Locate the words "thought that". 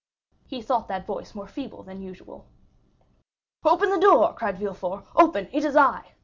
0.63-1.05